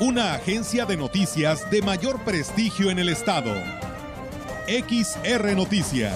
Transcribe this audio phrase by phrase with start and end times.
[0.00, 3.52] Una agencia de noticias de mayor prestigio en el estado.
[4.68, 6.14] XR Noticias.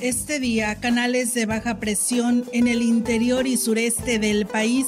[0.00, 4.86] Este día, canales de baja presión en el interior y sureste del país,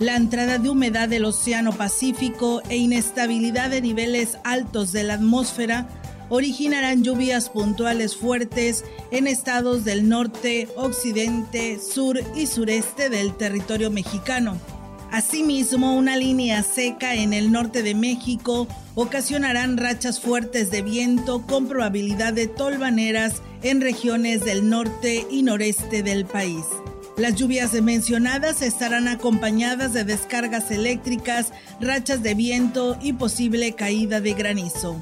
[0.00, 5.86] la entrada de humedad del Océano Pacífico e inestabilidad de niveles altos de la atmósfera
[6.28, 14.58] originarán lluvias puntuales fuertes en estados del norte, occidente, sur y sureste del territorio mexicano.
[15.10, 18.66] Asimismo, una línea seca en el norte de México
[18.96, 26.02] ocasionarán rachas fuertes de viento con probabilidad de tolvaneras en regiones del norte y noreste
[26.02, 26.64] del país.
[27.16, 34.34] Las lluvias mencionadas estarán acompañadas de descargas eléctricas, rachas de viento y posible caída de
[34.34, 35.00] granizo.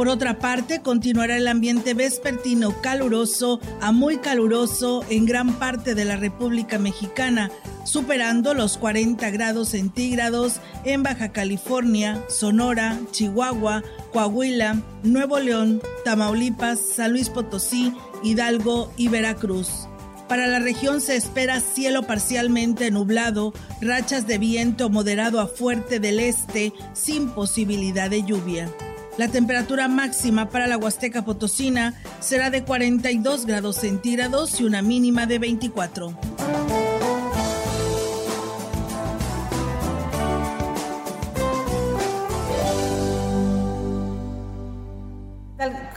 [0.00, 6.06] Por otra parte, continuará el ambiente vespertino caluroso a muy caluroso en gran parte de
[6.06, 7.50] la República Mexicana,
[7.84, 17.12] superando los 40 grados centígrados en Baja California, Sonora, Chihuahua, Coahuila, Nuevo León, Tamaulipas, San
[17.12, 17.92] Luis Potosí,
[18.22, 19.86] Hidalgo y Veracruz.
[20.30, 26.20] Para la región se espera cielo parcialmente nublado, rachas de viento moderado a fuerte del
[26.20, 28.74] este sin posibilidad de lluvia.
[29.18, 35.26] La temperatura máxima para la Huasteca Potosina será de 42 grados centígrados y una mínima
[35.26, 36.14] de 24.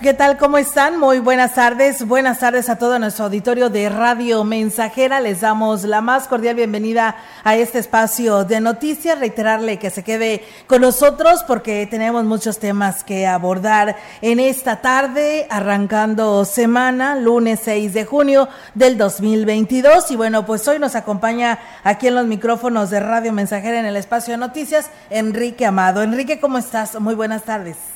[0.04, 0.38] ¿Qué tal?
[0.38, 1.00] ¿Cómo están?
[1.00, 2.06] Muy buenas tardes.
[2.06, 5.22] Buenas tardes a todo nuestro auditorio de Radio Mensajera.
[5.22, 7.16] Les damos la más cordial bienvenida
[7.46, 9.18] a este espacio de noticias.
[9.18, 15.48] Reiterarle que se quede con nosotros porque tenemos muchos temas que abordar en esta tarde,
[15.50, 20.12] arrancando semana, lunes 6 de junio del 2022.
[20.12, 23.96] Y bueno, pues hoy nos acompaña aquí en los micrófonos de Radio Mensajera en el
[23.96, 26.04] espacio de noticias, Enrique Amado.
[26.04, 27.00] Enrique, ¿cómo estás?
[27.00, 27.93] Muy buenas tardes.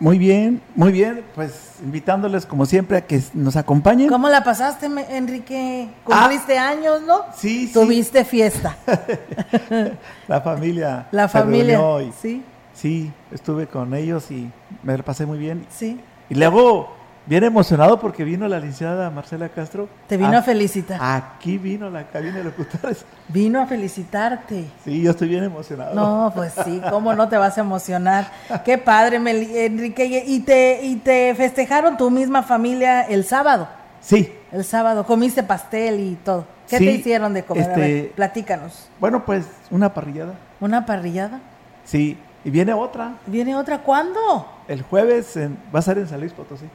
[0.00, 1.24] Muy bien, muy bien.
[1.34, 4.08] Pues invitándoles como siempre a que nos acompañen.
[4.08, 5.88] ¿Cómo la pasaste, Enrique?
[6.04, 7.22] Cumpliste ah, años, ¿no?
[7.36, 7.72] Sí, sí.
[7.72, 8.76] Tuviste fiesta.
[10.28, 11.08] la familia.
[11.12, 11.80] La familia.
[11.80, 12.12] Hoy.
[12.20, 12.42] Sí.
[12.74, 14.48] Sí, estuve con ellos y
[14.84, 15.66] me la pasé muy bien.
[15.68, 16.00] Sí.
[16.30, 16.97] Y luego
[17.28, 19.88] bien emocionado porque vino la licenciada Marcela Castro.
[20.06, 20.98] Te vino a, felicitar.
[21.00, 23.04] Aquí vino la cabina de locutores.
[23.28, 24.64] Vino a felicitarte.
[24.84, 25.94] Sí, yo estoy bien emocionado.
[25.94, 28.30] No, pues sí, ¿cómo no te vas a emocionar?
[28.64, 30.24] Qué padre, Enrique.
[30.26, 33.68] ¿Y te, ¿Y te festejaron tu misma familia el sábado?
[34.00, 34.32] Sí.
[34.50, 36.46] El sábado, comiste pastel y todo.
[36.68, 37.70] ¿Qué te hicieron de comer?
[37.70, 38.88] Este, platícanos.
[39.00, 40.34] Bueno, pues una parrillada.
[40.60, 41.40] ¿Una parrillada?
[41.84, 43.14] Sí, y viene otra.
[43.26, 44.46] ¿Viene otra cuándo?
[44.68, 45.38] El jueves
[45.74, 46.66] va a ser en San Luis Potosí.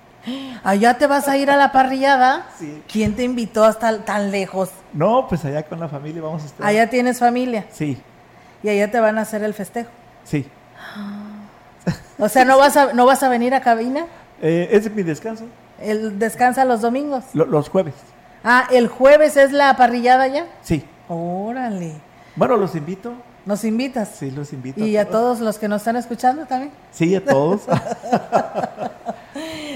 [0.64, 2.48] Allá te vas a ir a la parrillada.
[2.58, 2.82] Sí.
[2.92, 4.70] ¿Quién te invitó hasta tan lejos?
[4.94, 6.66] No, pues allá con la familia vamos a estar.
[6.66, 7.66] ¿Allá tienes familia?
[7.72, 7.98] Sí.
[8.62, 9.90] ¿Y allá te van a hacer el festejo?
[10.24, 10.48] Sí.
[12.20, 14.06] O sea, ¿no vas a, no vas a venir a cabina?
[14.42, 15.46] Eh, es mi descanso.
[15.82, 17.26] ¿El descansa los domingos?
[17.34, 17.96] los jueves.
[18.44, 20.46] Ah, ¿el jueves es la parrillada ya?
[20.62, 20.86] Sí.
[21.10, 21.96] Órale.
[22.36, 23.14] Bueno, los invito.
[23.46, 24.10] ¿Nos invitas?
[24.10, 24.86] Sí, los invito.
[24.86, 26.72] ¿Y a todos los que nos están escuchando también?
[26.92, 27.64] Sí, a todos.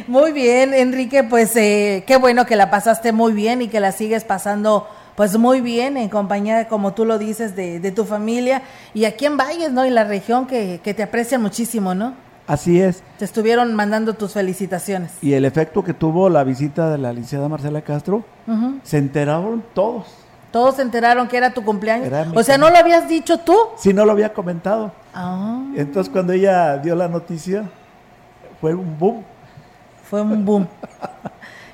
[0.07, 3.91] muy bien, Enrique, pues eh, qué bueno que la pasaste muy bien y que la
[3.91, 8.61] sigues pasando pues muy bien en compañía, como tú lo dices, de, de tu familia
[8.93, 9.85] y aquí en Valles, ¿no?
[9.85, 12.13] Y la región que, que te aprecian muchísimo, ¿no?
[12.47, 13.03] Así es.
[13.19, 15.11] Te estuvieron mandando tus felicitaciones.
[15.21, 18.23] Y el efecto que tuvo la visita de la licenciada Marcela Castro,
[18.83, 20.05] se enteraron todos.
[20.51, 22.09] Todos se enteraron que era tu cumpleaños.
[22.33, 23.53] o sea, ¿no lo habías dicho tú?
[23.75, 24.93] Sí, no lo había comentado.
[25.13, 25.61] Ah.
[25.75, 27.69] Entonces, cuando ella dio la noticia,
[28.61, 29.23] fue un boom.
[30.09, 30.67] Fue un boom.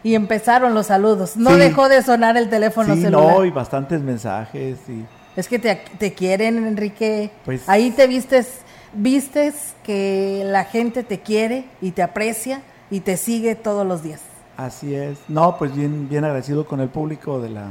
[0.03, 1.38] y empezaron los saludos.
[1.38, 3.35] No dejó de sonar el teléfono sí, celular.
[3.35, 4.77] No, y bastantes mensajes.
[4.89, 5.06] Y...
[5.35, 7.31] Es que te, te quieren, Enrique.
[7.45, 8.59] Pues, Ahí te vistes,
[8.94, 14.21] vistes que la gente te quiere y te aprecia y te sigue todos los días.
[14.57, 15.18] Así es.
[15.27, 17.69] No, pues bien, bien agradecido con el público de la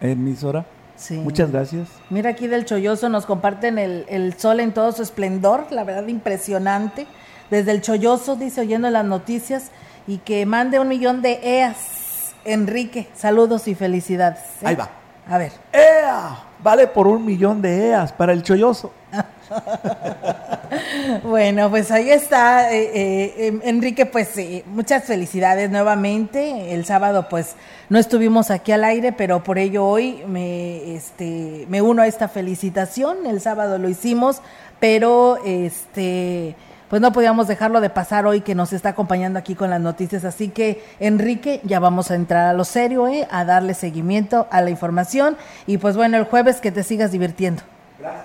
[0.00, 0.64] emisora.
[0.96, 1.14] Sí.
[1.14, 1.88] Muchas gracias.
[2.10, 6.08] Mira aquí del Cholloso nos comparten el, el, sol en todo su esplendor, la verdad
[6.08, 7.06] impresionante.
[7.50, 9.70] Desde el Cholloso, dice, oyendo las noticias,
[10.06, 14.40] y que mande un millón de EAS Enrique, saludos y felicidades.
[14.62, 14.66] ¿eh?
[14.66, 14.90] Ahí va.
[15.28, 15.52] A ver.
[15.72, 16.44] ¡Ea!
[16.62, 18.92] Vale por un millón de EAS para el cholloso.
[21.22, 24.30] bueno, pues ahí está, eh, eh, em, Enrique, pues
[24.66, 26.74] muchas felicidades nuevamente.
[26.74, 27.54] El sábado pues
[27.90, 32.28] no estuvimos aquí al aire, pero por ello hoy me, este, me uno a esta
[32.28, 33.26] felicitación.
[33.26, 34.40] El sábado lo hicimos,
[34.80, 36.56] pero este
[36.88, 40.24] pues no podíamos dejarlo de pasar hoy que nos está acompañando aquí con las noticias.
[40.24, 43.26] Así que, Enrique, ya vamos a entrar a lo serio, ¿eh?
[43.30, 45.36] a darle seguimiento a la información.
[45.66, 47.62] Y pues bueno, el jueves que te sigas divirtiendo.
[47.98, 48.24] Gracias.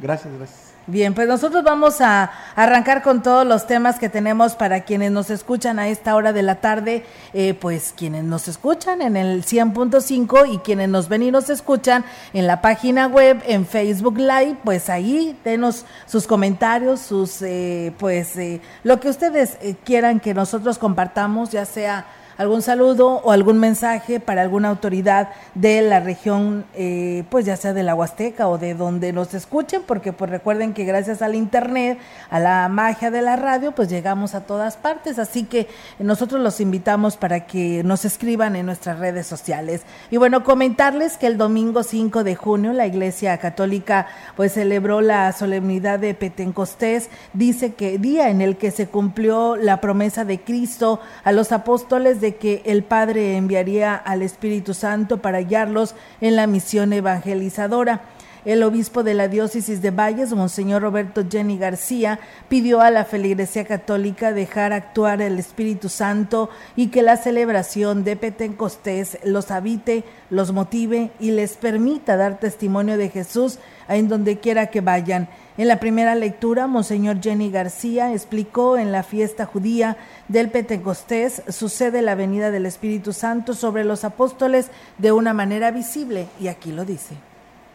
[0.00, 0.61] Gracias, gracias.
[0.88, 5.30] Bien, pues nosotros vamos a arrancar con todos los temas que tenemos para quienes nos
[5.30, 10.52] escuchan a esta hora de la tarde, eh, pues quienes nos escuchan en el 100.5
[10.52, 14.90] y quienes nos ven y nos escuchan en la página web, en Facebook Live, pues
[14.90, 21.50] ahí denos sus comentarios, sus, eh, pues eh, lo que ustedes quieran que nosotros compartamos,
[21.52, 22.06] ya sea
[22.36, 27.72] algún saludo o algún mensaje para alguna autoridad de la región, eh, pues ya sea
[27.72, 31.98] de la Huasteca o de donde nos escuchen, porque pues recuerden que gracias al internet,
[32.30, 35.68] a la magia de la radio, pues llegamos a todas partes, así que
[35.98, 39.82] nosotros los invitamos para que nos escriban en nuestras redes sociales.
[40.10, 44.06] Y bueno, comentarles que el domingo 5 de junio la Iglesia Católica
[44.36, 49.80] pues celebró la solemnidad de Pentecostés, dice que día en el que se cumplió la
[49.80, 55.42] promesa de Cristo a los apóstoles de que el Padre enviaría al Espíritu Santo para
[55.42, 58.00] guiarlos en la misión evangelizadora.
[58.44, 63.64] El obispo de la diócesis de Valles, Monseñor Roberto Jenny García, pidió a la feligresía
[63.64, 70.52] católica dejar actuar el Espíritu Santo y que la celebración de Pentecostés los habite, los
[70.52, 73.58] motive y les permita dar testimonio de Jesús
[73.96, 75.28] en donde quiera que vayan.
[75.58, 79.96] En la primera lectura, Monseñor Jenny García explicó en la fiesta judía
[80.28, 86.26] del Pentecostés sucede la venida del Espíritu Santo sobre los apóstoles de una manera visible,
[86.40, 87.14] y aquí lo dice.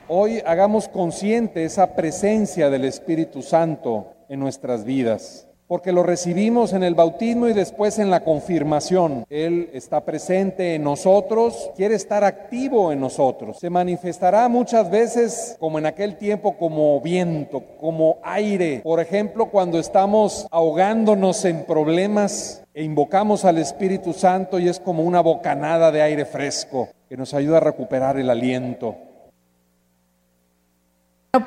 [0.07, 6.83] Hoy hagamos consciente esa presencia del Espíritu Santo en nuestras vidas porque lo recibimos en
[6.83, 9.25] el bautismo y después en la confirmación.
[9.29, 13.59] Él está presente en nosotros, quiere estar activo en nosotros.
[13.59, 18.81] Se manifestará muchas veces como en aquel tiempo como viento, como aire.
[18.83, 25.03] Por ejemplo, cuando estamos ahogándonos en problemas e invocamos al Espíritu Santo y es como
[25.03, 28.95] una bocanada de aire fresco que nos ayuda a recuperar el aliento.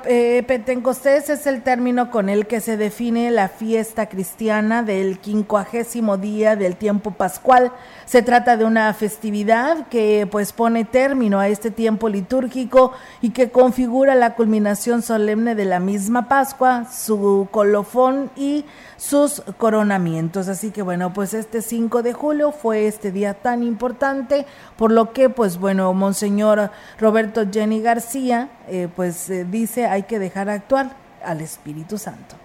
[0.06, 6.16] Eh, Pentecostés es el término con el que se define la fiesta cristiana del quincuagésimo
[6.16, 7.72] día del tiempo pascual.
[8.04, 13.50] Se trata de una festividad que pues pone término a este tiempo litúrgico y que
[13.50, 18.64] configura la culminación solemne de la misma Pascua, su colofón y
[19.00, 20.49] sus coronamientos.
[20.49, 24.44] Así que bueno, pues este 5 de julio fue este día tan importante,
[24.76, 30.19] por lo que pues bueno, Monseñor Roberto Jenny García eh, pues eh, dice hay que
[30.19, 30.91] dejar actuar
[31.25, 32.37] al Espíritu Santo.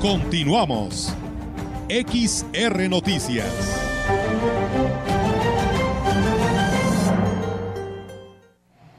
[0.00, 1.14] Continuamos.
[1.90, 3.46] XR Noticias.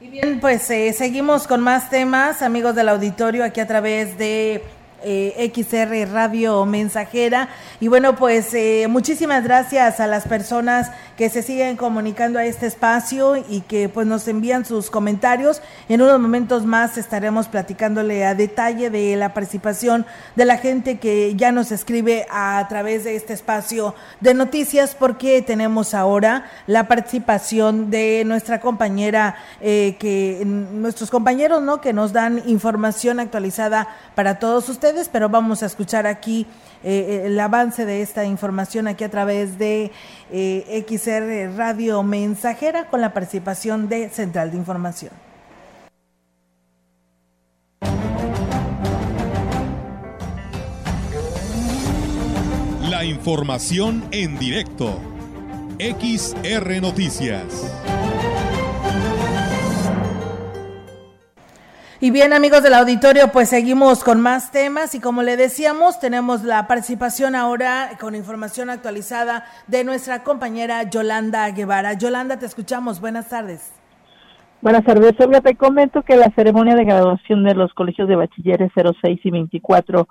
[0.00, 4.62] Y bien, pues eh, seguimos con más temas, amigos del auditorio, aquí a través de
[5.04, 7.48] eh, XR Radio Mensajera.
[7.80, 12.66] Y bueno, pues eh, muchísimas gracias a las personas que se siguen comunicando a este
[12.66, 15.62] espacio y que pues nos envían sus comentarios.
[15.88, 20.06] En unos momentos más estaremos platicándole a detalle de la participación
[20.36, 25.42] de la gente que ya nos escribe a través de este espacio de noticias porque
[25.42, 31.80] tenemos ahora la participación de nuestra compañera eh, que nuestros compañeros, ¿no?
[31.80, 36.46] que nos dan información actualizada para todos ustedes, pero vamos a escuchar aquí
[36.84, 39.90] eh, el avance de esta información aquí a través de
[40.30, 45.12] eh, XR Radio Mensajera con la participación de Central de Información.
[52.88, 55.00] La información en directo.
[55.78, 57.91] XR Noticias.
[62.04, 66.42] Y bien, amigos del auditorio, pues seguimos con más temas y como le decíamos, tenemos
[66.42, 71.92] la participación ahora con información actualizada de nuestra compañera Yolanda Guevara.
[71.92, 73.00] Yolanda, te escuchamos.
[73.00, 73.72] Buenas tardes.
[74.62, 75.42] Buenas tardes, Olga.
[75.42, 80.08] Te comento que la ceremonia de graduación de los colegios de bachilleres 06 y 24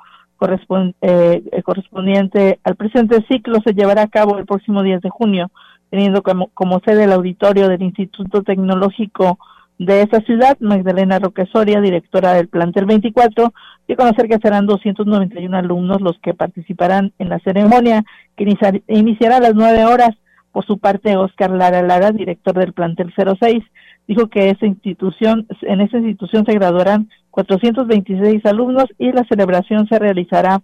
[1.01, 5.51] eh, correspondiente al presente ciclo se llevará a cabo el próximo 10 de junio,
[5.89, 9.37] teniendo como, como sede el auditorio del Instituto Tecnológico
[9.85, 13.51] de esta ciudad, Magdalena Roque Soria, directora del plantel 24,
[13.87, 18.03] y conocer que serán 291 alumnos los que participarán en la ceremonia,
[18.37, 18.55] que
[18.87, 20.11] iniciará a las 9 horas.
[20.51, 23.63] Por su parte, Oscar Lara Lara, director del plantel 06,
[24.07, 29.97] dijo que esa institución, en esa institución se graduarán 426 alumnos y la celebración se
[29.97, 30.61] realizará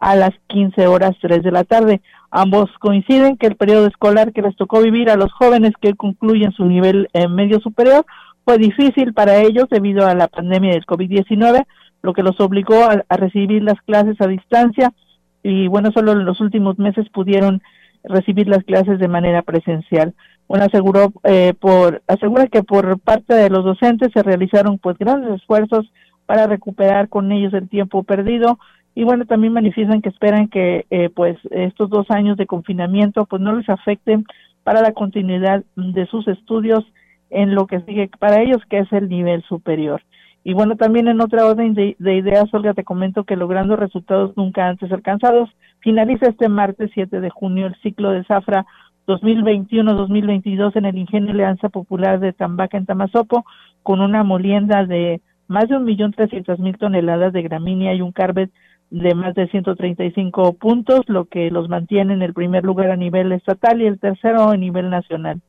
[0.00, 2.00] a las 15 horas 3 de la tarde.
[2.32, 6.50] Ambos coinciden que el periodo escolar que les tocó vivir a los jóvenes que concluyen
[6.52, 8.04] su nivel medio superior
[8.48, 11.66] fue difícil para ellos debido a la pandemia del COVID-19,
[12.00, 14.94] lo que los obligó a, recibir las clases a distancia
[15.42, 17.60] y bueno, solo en los últimos meses pudieron
[18.04, 20.14] recibir las clases de manera presencial.
[20.48, 25.42] Bueno, aseguró eh, por asegura que por parte de los docentes se realizaron pues grandes
[25.42, 25.92] esfuerzos
[26.24, 28.58] para recuperar con ellos el tiempo perdido
[28.94, 33.42] y bueno también manifiestan que esperan que eh, pues estos dos años de confinamiento pues
[33.42, 34.24] no les afecten
[34.64, 36.86] para la continuidad de sus estudios
[37.30, 40.02] en lo que sigue para ellos, que es el nivel superior.
[40.44, 44.68] Y bueno, también en otra orden de, ideas, Olga, te comento que logrando resultados nunca
[44.68, 48.64] antes alcanzados, finaliza este martes 7 de junio el ciclo de zafra
[49.06, 53.44] 2021-2022 en el Ingenio Alianza Popular de Tambaca en Tamazopo,
[53.82, 58.12] con una molienda de más de un millón trescientos mil toneladas de gramínea y un
[58.12, 58.50] carbet
[58.90, 63.32] de más de 135 puntos, lo que los mantiene en el primer lugar a nivel
[63.32, 65.40] estatal y el tercero a nivel nacional.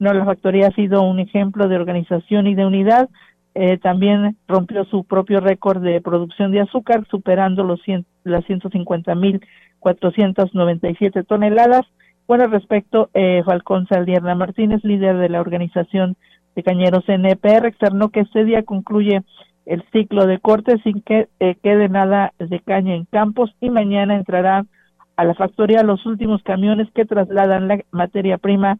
[0.00, 3.10] No, la factoría ha sido un ejemplo de organización y de unidad.
[3.54, 9.14] Eh, también rompió su propio récord de producción de azúcar, superando los cien, las 150
[9.14, 9.42] mil
[9.78, 11.82] 497 toneladas.
[12.26, 16.16] Bueno, respecto, eh, Falcón Saldierna Martínez, líder de la organización
[16.56, 19.22] de cañeros NPR, externó que este día concluye
[19.66, 24.16] el ciclo de corte sin que eh, quede nada de caña en campos y mañana
[24.16, 24.66] entrarán
[25.16, 28.78] a la factoría los últimos camiones que trasladan la materia prima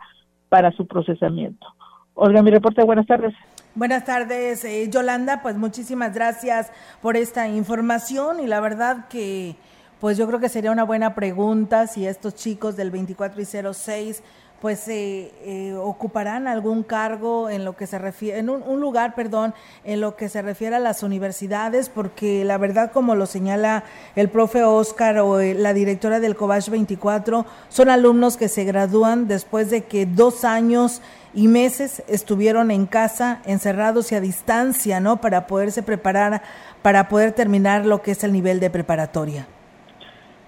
[0.50, 1.66] para su procesamiento.
[2.12, 3.32] Olga, mi reporte, buenas tardes.
[3.74, 9.56] Buenas tardes, eh, Yolanda, pues muchísimas gracias por esta información y la verdad que
[10.00, 14.22] pues yo creo que sería una buena pregunta si estos chicos del 24 y 06
[14.60, 19.54] pues eh, eh, ocuparán algún cargo en lo que se refiere, en un, lugar, perdón,
[19.84, 23.84] en lo que se refiere a las universidades, porque la verdad, como lo señala
[24.16, 29.28] el profe Oscar o eh, la directora del Cobach 24, son alumnos que se gradúan
[29.28, 31.00] después de que dos años
[31.32, 35.20] y meses estuvieron en casa, encerrados y a distancia, ¿no?
[35.20, 36.42] Para poderse preparar,
[36.82, 39.46] para poder terminar lo que es el nivel de preparatoria.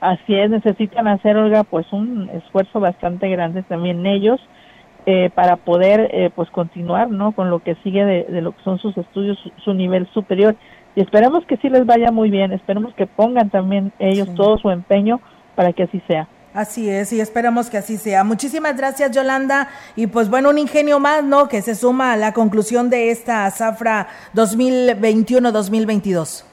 [0.03, 4.41] Así es, necesitan hacer, Olga, pues un esfuerzo bastante grande también ellos.
[5.07, 8.79] eh, para poder eh, pues continuar no con lo que sigue de, lo que son
[8.79, 10.55] sus estudios su, nivel superior
[10.95, 14.71] y esperamos que sí les vaya muy bien esperemos que pongan también ellos todo su
[14.71, 15.21] empeño
[15.57, 18.25] para que así sea Así es, y esperamos que así sea.
[18.25, 19.69] Muchísimas gracias, Yolanda.
[19.97, 21.49] Y pues bueno, un ingenio más, ¿no?
[21.49, 26.52] Que se suma a la conclusión de esta Zafra 2021-2022.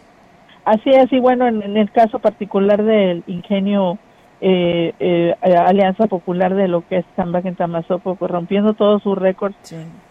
[0.70, 3.98] Así es, y bueno, en, el caso particular del ingenio
[4.40, 9.18] eh, eh, Alianza Popular de lo que es San en Tamazopo, pues rompiendo todos sus
[9.18, 9.56] récords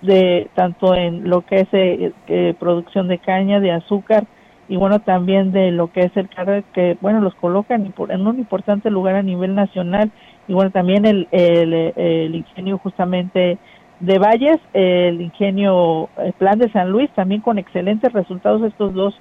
[0.02, 4.26] de tanto en lo que es eh, producción de caña, de azúcar,
[4.68, 8.38] y bueno, también de lo que es el carro, que bueno, los colocan en un
[8.40, 10.10] importante lugar a nivel nacional,
[10.48, 13.58] y bueno, también el, el, ingenio justamente
[14.00, 19.14] de Valles, el ingenio Plan de San Luis, también con excelentes resultados, estos dos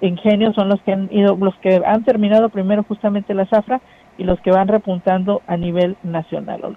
[0.00, 3.80] ingenios son los que han ido, los que han terminado primero justamente la zafra
[4.16, 6.76] y los que van repuntando a nivel nacional.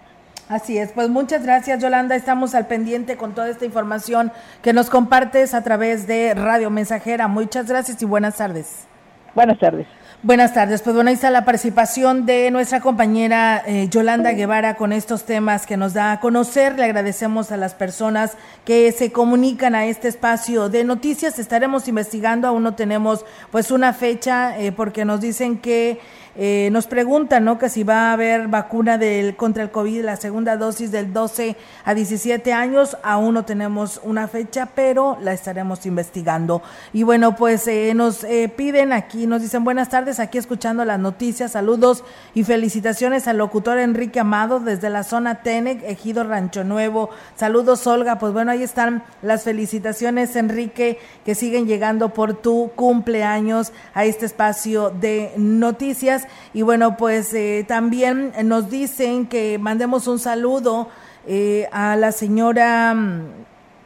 [0.50, 4.90] Así es, pues muchas gracias Yolanda, estamos al pendiente con toda esta información que nos
[4.90, 7.28] compartes a través de Radio Mensajera.
[7.28, 8.86] Muchas gracias y buenas tardes.
[9.34, 9.88] Buenas tardes.
[10.24, 14.94] Buenas tardes, pues bueno, ahí está la participación de nuestra compañera eh, Yolanda Guevara con
[14.94, 16.78] estos temas que nos da a conocer.
[16.78, 21.40] Le agradecemos a las personas que se comunican a este espacio de noticias.
[21.40, 26.00] Estaremos investigando, aún no tenemos pues una fecha eh, porque nos dicen que
[26.36, 27.60] eh, nos preguntan, ¿no?
[27.60, 31.58] Que si va a haber vacuna del, contra el COVID, la segunda dosis del 12
[31.84, 32.98] a 17 años.
[33.04, 36.62] Aún no tenemos una fecha, pero la estaremos investigando.
[36.94, 41.00] Y bueno, pues eh, nos eh, piden aquí, nos dicen buenas tardes, aquí escuchando las
[41.00, 41.52] noticias.
[41.52, 47.10] Saludos y felicitaciones al locutor Enrique Amado desde la zona Tenec, Ejido Rancho Nuevo.
[47.36, 48.20] Saludos, Olga.
[48.20, 54.26] Pues bueno, ahí están las felicitaciones, Enrique, que siguen llegando por tu cumpleaños a este
[54.26, 56.21] espacio de noticias.
[56.54, 60.90] Y bueno, pues eh, también nos dicen que mandemos un saludo
[61.28, 63.28] eh, a la señora, mm,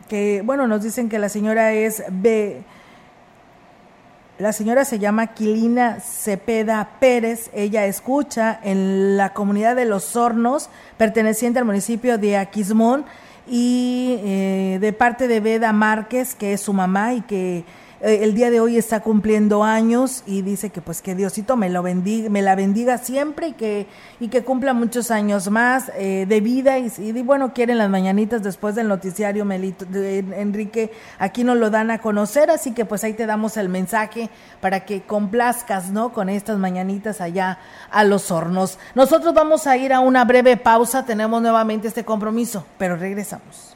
[0.07, 2.63] que bueno, nos dicen que la señora es B.
[4.37, 7.49] La señora se llama Quilina Cepeda Pérez.
[7.53, 13.05] Ella escucha en la comunidad de Los Hornos, perteneciente al municipio de Aquismón,
[13.47, 17.63] y eh, de parte de Beda Márquez, que es su mamá y que
[18.01, 21.69] eh, el día de hoy está cumpliendo años y dice que pues que Diosito me
[21.69, 23.87] lo bendiga, me la bendiga siempre y que
[24.19, 26.77] y que cumpla muchos años más eh, de vida.
[26.77, 32.51] Y, bueno quieren las mañanitas después del noticiario Enrique aquí nos lo dan a conocer.
[32.51, 34.29] Así que pues ahí te damos el mensaje
[34.61, 37.59] para que complazcas no con estas mañanitas allá
[37.91, 38.77] a los hornos.
[38.93, 41.05] Nosotros vamos a ir a una breve pausa.
[41.05, 43.75] Tenemos nuevamente este compromiso pero regresamos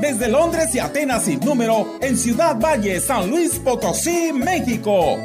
[0.00, 5.18] desde Londres y Atenas sin número en Ciudad Valle, San Luis Potosí, México.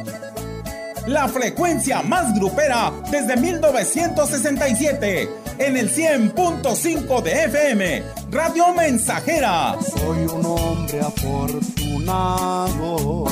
[1.07, 9.77] La frecuencia más grupera desde 1967 en el 100.5 de FM, Radio Mensajera.
[9.81, 13.25] Soy un hombre afortunado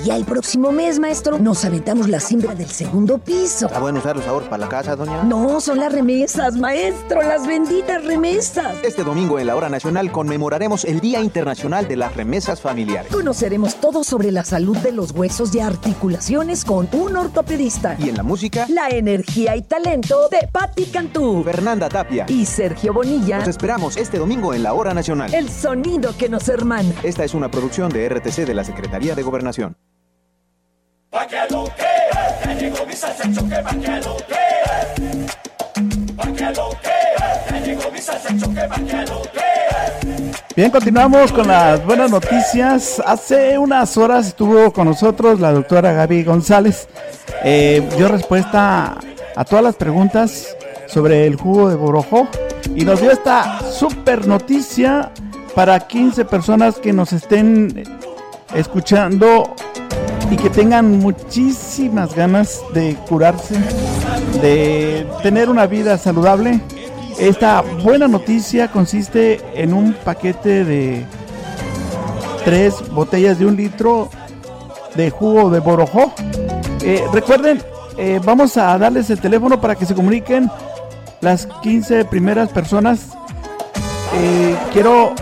[0.00, 0.04] 1733.
[0.04, 3.66] Y ya el próximo mes, maestro, nos aventamos la siembra del segundo piso.
[3.66, 5.22] ¿Está bueno usar los ahorros para la casa, doña?
[5.24, 8.76] No, son las remesas, maestro, las benditas remesas.
[8.82, 13.12] Este domingo en la Hora Nacional conmemoraremos el Día Internacional de las Remesas Familiares.
[13.12, 17.96] Conoceremos todo sobre la salud de los huesos y articulaciones con un ortopedista.
[17.98, 22.92] Y en la música, la energía y talento de Patti Cantú, Fernanda Tapia y Sergio
[22.92, 23.38] Bonilla.
[23.38, 25.32] Nos esperamos este domingo en la Hora Nacional.
[25.34, 26.94] El sonido que nos hermana.
[27.02, 29.76] Esta es una producción de RTC de la Secretaría de Gobernación.
[31.10, 31.44] Pa' ya
[32.54, 33.80] llegó mi salsa choque, pa' que
[37.50, 38.76] ya llegó mi salsa choque, pa'.
[40.54, 43.02] Bien, continuamos con las buenas noticias.
[43.04, 46.88] Hace unas horas estuvo con nosotros la doctora Gaby González.
[47.42, 48.96] Eh, dio respuesta
[49.34, 52.28] a todas las preguntas sobre el jugo de Borojó
[52.76, 55.10] y nos dio esta super noticia
[55.56, 57.82] para 15 personas que nos estén
[58.54, 59.56] escuchando
[60.30, 63.56] y que tengan muchísimas ganas de curarse,
[64.40, 66.60] de tener una vida saludable.
[67.18, 71.04] Esta buena noticia consiste en un paquete de
[72.44, 74.08] tres botellas de un litro
[74.94, 76.12] de jugo de borojó.
[76.82, 77.60] Eh, recuerden,
[77.98, 80.50] eh, vamos a darles el teléfono para que se comuniquen
[81.20, 83.08] las 15 primeras personas.
[84.14, 85.14] Eh, quiero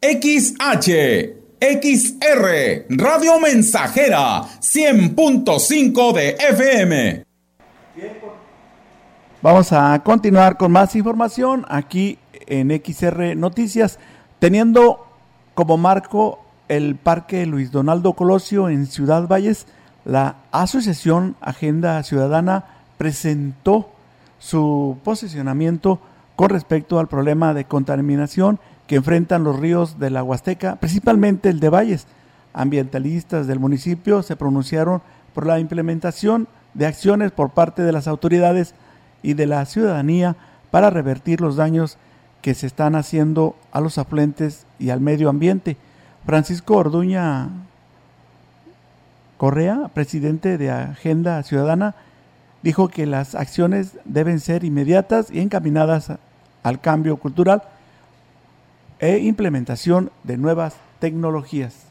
[0.00, 7.24] XH, XR, Radio Mensajera, 100.5 de FM.
[9.40, 13.98] Vamos a continuar con más información aquí en XR Noticias,
[14.38, 15.06] teniendo
[15.54, 19.66] como marco el Parque Luis Donaldo Colosio en Ciudad Valles.
[20.04, 22.64] La Asociación Agenda Ciudadana
[22.98, 23.90] presentó
[24.38, 26.00] su posicionamiento
[26.36, 31.60] con respecto al problema de contaminación que enfrentan los ríos de la Huasteca, principalmente el
[31.60, 32.06] de Valles.
[32.52, 35.02] Ambientalistas del municipio se pronunciaron
[35.34, 38.74] por la implementación de acciones por parte de las autoridades
[39.22, 40.36] y de la ciudadanía
[40.70, 41.98] para revertir los daños
[42.42, 45.76] que se están haciendo a los afluentes y al medio ambiente.
[46.24, 47.48] Francisco Orduña
[49.36, 51.94] Correa, presidente de Agenda Ciudadana,
[52.62, 56.12] dijo que las acciones deben ser inmediatas y encaminadas
[56.62, 57.62] al cambio cultural
[58.98, 61.85] e implementación de nuevas tecnologías.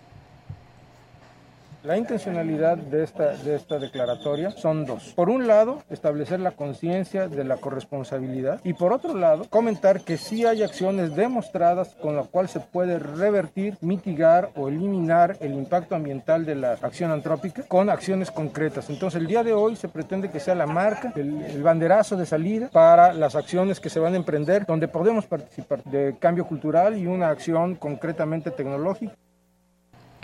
[1.86, 5.14] La intencionalidad de esta, de esta declaratoria son dos.
[5.14, 10.18] Por un lado, establecer la conciencia de la corresponsabilidad y por otro lado, comentar que
[10.18, 15.94] sí hay acciones demostradas con las cuales se puede revertir, mitigar o eliminar el impacto
[15.94, 18.90] ambiental de la acción antrópica con acciones concretas.
[18.90, 22.70] Entonces, el día de hoy se pretende que sea la marca, el banderazo de salida
[22.72, 27.06] para las acciones que se van a emprender, donde podemos participar de cambio cultural y
[27.06, 29.14] una acción concretamente tecnológica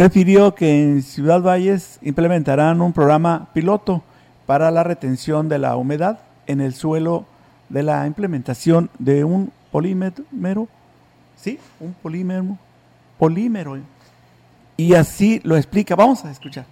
[0.02, 4.02] refirió que en Ciudad Valles implementarán un programa piloto
[4.48, 7.28] para la retención de la humedad en el suelo
[7.70, 10.68] de la implementación de un polímero,
[11.36, 12.58] sí, un polímero,
[13.20, 13.78] polímero.
[14.76, 15.96] Y así lo explica.
[15.96, 16.66] Vamos a escuchar.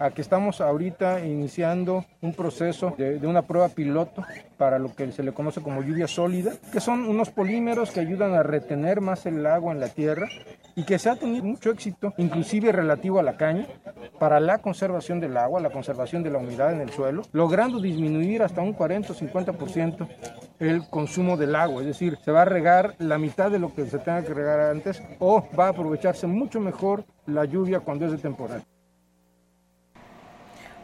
[0.00, 4.24] Aquí estamos ahorita iniciando un proceso de, de, una prueba piloto
[4.56, 8.32] para lo que se le conoce como lluvia sólida, que son unos polímeros que ayudan
[8.32, 10.26] a retener más el agua en la tierra
[10.74, 13.66] y que se ha tenido mucho éxito, inclusive relativo a la caña,
[14.18, 18.42] para la conservación del agua, la conservación de la humedad en el suelo, logrando disminuir
[18.42, 20.08] hasta un 40 o 50%
[20.60, 23.84] el consumo del agua, es decir, se va a regar la mitad de lo que
[23.84, 28.12] se tenga que regar antes o va a aprovecharse mucho mejor la lluvia cuando es
[28.12, 28.64] de temporal.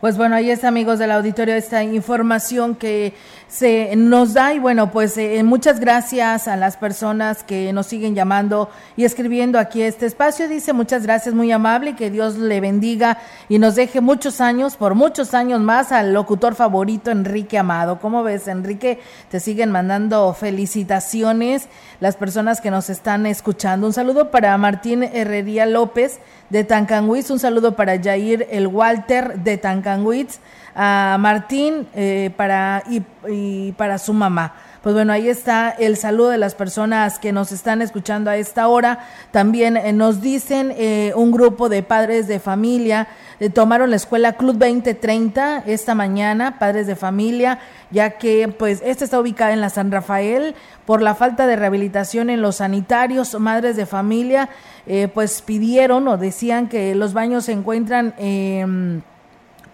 [0.01, 3.15] Pues bueno, ahí está, amigos del auditorio, esta información que
[3.49, 8.15] se nos da y bueno, pues eh, muchas gracias a las personas que nos siguen
[8.15, 10.49] llamando y escribiendo aquí este espacio.
[10.49, 14.77] Dice muchas gracias, muy amable, y que Dios le bendiga y nos deje muchos años,
[14.77, 18.01] por muchos años más, al locutor favorito Enrique Amado.
[18.01, 19.01] ¿Cómo ves, Enrique?
[19.31, 21.69] Te siguen mandando felicitaciones
[22.01, 23.87] las personas que nos están escuchando.
[23.87, 26.19] Un saludo para Martín Herrería López
[26.51, 30.39] de Tancanwitz, un saludo para Jair El Walter de Tancanwitz,
[30.79, 34.55] a Martín eh, para, y, para su mamá.
[34.83, 38.69] Pues bueno, ahí está el saludo de las personas que nos están escuchando a esta
[38.69, 39.01] hora.
[39.31, 43.09] También eh, nos dicen eh, un grupo de padres de familia
[43.53, 47.59] tomaron la escuela Club 2030 esta mañana, padres de familia,
[47.91, 50.55] ya que pues esta está ubicada en la San Rafael
[50.87, 54.49] por la falta de rehabilitación en los sanitarios, madres de familia
[55.13, 59.03] pues pidieron o decían que los baños se encuentran eh,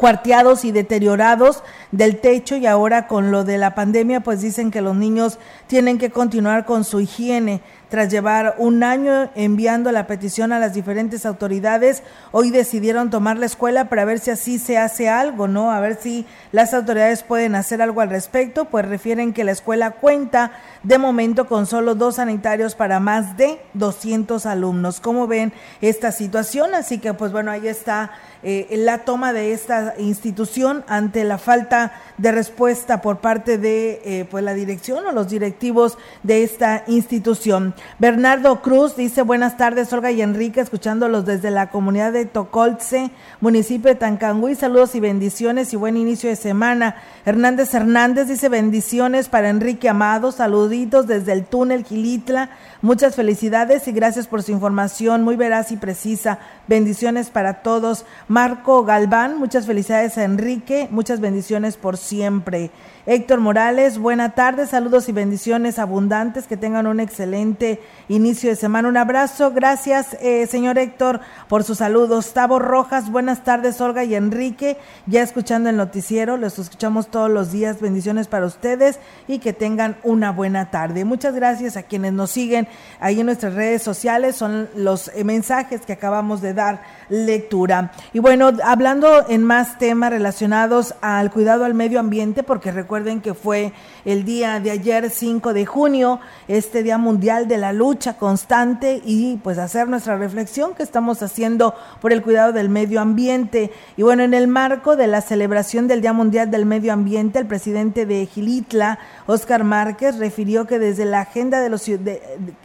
[0.02, 1.62] cuarteados y deteriorados
[1.92, 5.38] del techo y ahora con lo de la pandemia pues dicen que los niños
[5.68, 7.60] tienen que continuar con su higiene.
[7.88, 13.44] Tras llevar un año enviando la petición a las diferentes autoridades, hoy decidieron tomar la
[13.44, 15.70] escuela para ver si así se hace algo, ¿no?
[15.70, 19.90] A ver si las autoridades pueden hacer algo al respecto, pues refieren que la escuela
[19.90, 24.98] cuenta de momento con solo dos sanitarios para más de 200 alumnos.
[24.98, 26.74] ¿Cómo ven esta situación?
[26.74, 28.12] Así que pues bueno, ahí está
[28.42, 34.26] eh, la toma de esta institución ante la falta de respuesta por parte de eh,
[34.30, 37.74] pues la dirección o los directivos de esta institución.
[37.98, 43.90] Bernardo Cruz dice buenas tardes Olga y Enrique, escuchándolos desde la comunidad de Tocolce, municipio
[43.90, 46.96] de Tancangüí, saludos y bendiciones y buen inicio de semana.
[47.24, 52.50] Hernández Hernández dice bendiciones para Enrique Amado, saluditos desde el túnel Gilitla,
[52.80, 56.38] muchas felicidades y gracias por su información muy veraz y precisa.
[56.66, 58.04] Bendiciones para todos.
[58.32, 62.70] Marco Galván, muchas felicidades a Enrique, muchas bendiciones por siempre.
[63.04, 68.88] Héctor Morales, buena tarde, saludos y bendiciones abundantes, que tengan un excelente inicio de semana.
[68.88, 72.32] Un abrazo, gracias eh, señor Héctor por sus saludos.
[72.32, 77.50] Tavo Rojas, buenas tardes Olga y Enrique, ya escuchando el noticiero, los escuchamos todos los
[77.50, 81.04] días, bendiciones para ustedes y que tengan una buena tarde.
[81.04, 82.68] Muchas gracias a quienes nos siguen
[83.00, 87.90] ahí en nuestras redes sociales, son los eh, mensajes que acabamos de dar lectura.
[88.12, 92.91] Y bueno, hablando en más temas relacionados al cuidado al medio ambiente, porque recuerden
[93.22, 93.72] que fue
[94.04, 99.38] el día de ayer, 5 de junio, este Día Mundial de la Lucha Constante y
[99.38, 103.72] pues hacer nuestra reflexión que estamos haciendo por el cuidado del medio ambiente.
[103.96, 107.46] Y bueno, en el marco de la celebración del Día Mundial del Medio Ambiente, el
[107.46, 112.20] presidente de Gilitla, Oscar Márquez, refirió que desde la agenda de los de,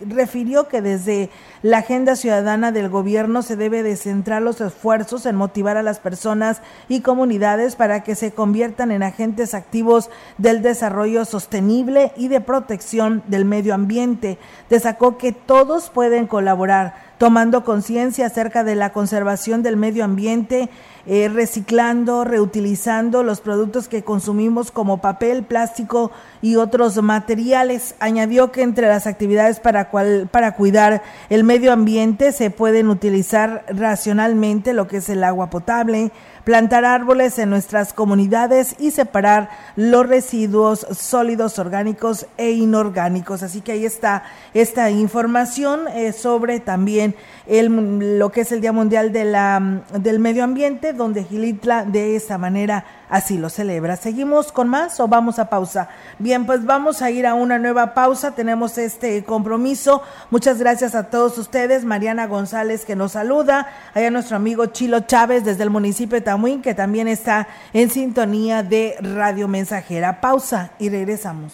[0.06, 1.30] refirió que desde
[1.62, 6.00] la agenda ciudadana del gobierno se debe de centrar los esfuerzos en motivar a las
[6.00, 12.42] personas y comunidades para que se conviertan en agentes activos del desarrollo sostenible y de
[12.42, 14.38] protección del medio ambiente.
[14.70, 20.70] Destacó que todos pueden colaborar tomando conciencia acerca de la conservación del medio ambiente,
[21.08, 27.96] eh, reciclando, reutilizando los productos que consumimos como papel, plástico y otros materiales.
[28.00, 33.66] Añadió que entre las actividades para, cual, para cuidar el medio ambiente se pueden utilizar
[33.70, 36.12] racionalmente lo que es el agua potable,
[36.48, 43.44] plantar árboles en nuestras comunidades y separar los residuos sólidos orgánicos e inorgánicos.
[43.44, 48.72] Así que ahí está esta información eh, sobre también el, lo que es el Día
[48.72, 53.96] Mundial de la, del Medio Ambiente, donde Gilitla de esa manera así lo celebra.
[53.96, 55.90] ¿Seguimos con más o vamos a pausa?
[56.20, 58.36] Bien, pues vamos a ir a una nueva pausa.
[58.36, 60.02] Tenemos este compromiso.
[60.30, 61.86] Muchas gracias a todos ustedes.
[61.86, 63.68] Mariana González que nos saluda.
[63.94, 68.64] Allá nuestro amigo Chilo Chávez desde el municipio de Tamuín que también está en sintonía
[68.64, 70.20] de Radio Mensajera.
[70.20, 71.54] Pausa y regresamos.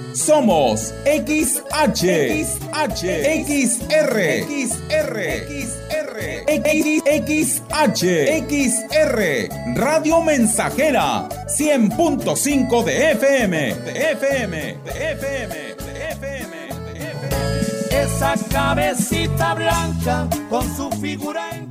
[0.13, 3.03] Somos XH, XH,
[3.45, 5.15] XR, XR,
[5.47, 6.19] XR,
[7.05, 8.03] XH,
[8.49, 16.55] XR, Radio Mensajera, 100.5 de FM, de FM, de FM, de FM,
[16.93, 18.03] de FM.
[18.03, 21.70] Esa cabecita blanca con su figura encorvada.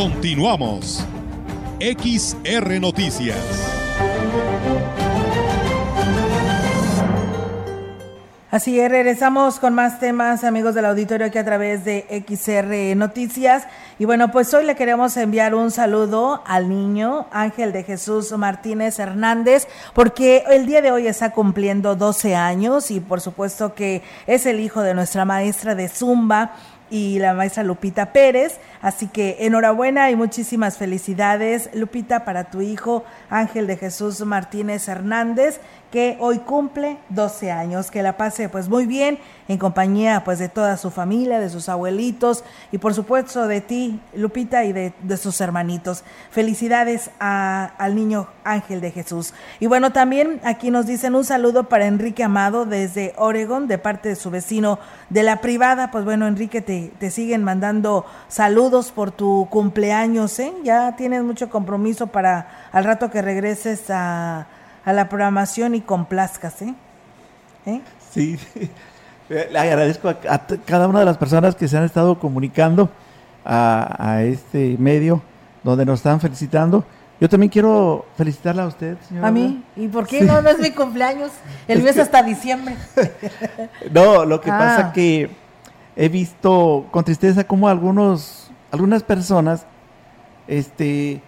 [0.00, 1.06] Continuamos.
[1.78, 3.36] XR Noticias.
[8.50, 13.64] Así es, regresamos con más temas, amigos del auditorio, aquí a través de XR Noticias.
[13.98, 18.98] Y bueno, pues hoy le queremos enviar un saludo al niño Ángel de Jesús Martínez
[18.98, 24.46] Hernández, porque el día de hoy está cumpliendo 12 años y por supuesto que es
[24.46, 26.54] el hijo de nuestra maestra de Zumba,
[26.90, 28.58] y la maestra Lupita Pérez.
[28.82, 35.60] Así que enhorabuena y muchísimas felicidades, Lupita, para tu hijo Ángel de Jesús Martínez Hernández,
[35.92, 37.90] que hoy cumple 12 años.
[37.90, 41.68] Que la pase pues muy bien en compañía pues de toda su familia, de sus
[41.68, 46.02] abuelitos y por supuesto de ti, Lupita, y de, de sus hermanitos.
[46.30, 49.34] Felicidades a, al niño Ángel de Jesús.
[49.58, 54.08] Y bueno, también aquí nos dicen un saludo para Enrique Amado desde Oregon, de parte
[54.08, 54.78] de su vecino
[55.10, 55.90] de la privada.
[55.90, 60.52] Pues bueno, Enrique, te, te siguen mandando saludos por tu cumpleaños, ¿eh?
[60.64, 64.46] Ya tienes mucho compromiso para al rato que regreses a,
[64.84, 66.74] a la programación y complazcas, ¿eh?
[67.66, 67.80] ¿Eh?
[68.10, 68.38] Sí,
[69.28, 72.88] le agradezco a, a cada una de las personas que se han estado comunicando
[73.44, 75.20] a, a este medio
[75.62, 76.84] donde nos están felicitando.
[77.20, 79.28] Yo también quiero felicitarla a usted, señora.
[79.28, 79.62] A mí.
[79.76, 80.40] ¿Y por qué no?
[80.40, 81.30] No es mi cumpleaños.
[81.68, 82.76] El mío es hasta diciembre.
[83.92, 84.58] no, lo que Ah.
[84.58, 85.30] pasa que
[85.96, 89.66] he visto con tristeza como algunos, algunas personas,
[90.46, 91.20] este,